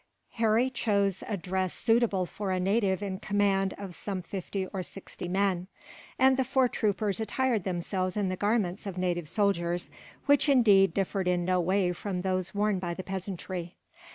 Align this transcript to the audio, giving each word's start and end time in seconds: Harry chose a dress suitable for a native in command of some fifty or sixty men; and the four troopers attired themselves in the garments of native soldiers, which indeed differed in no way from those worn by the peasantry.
Harry 0.31 0.67
chose 0.67 1.23
a 1.27 1.37
dress 1.37 1.75
suitable 1.75 2.25
for 2.25 2.49
a 2.49 2.59
native 2.59 3.03
in 3.03 3.19
command 3.19 3.75
of 3.77 3.93
some 3.93 4.23
fifty 4.23 4.65
or 4.73 4.81
sixty 4.81 5.27
men; 5.27 5.67
and 6.17 6.37
the 6.37 6.43
four 6.43 6.67
troopers 6.67 7.19
attired 7.19 7.65
themselves 7.65 8.17
in 8.17 8.27
the 8.27 8.35
garments 8.35 8.87
of 8.87 8.97
native 8.97 9.27
soldiers, 9.29 9.91
which 10.25 10.49
indeed 10.49 10.91
differed 10.91 11.27
in 11.27 11.45
no 11.45 11.59
way 11.59 11.91
from 11.91 12.21
those 12.23 12.55
worn 12.55 12.79
by 12.79 12.95
the 12.95 13.03
peasantry. 13.03 13.75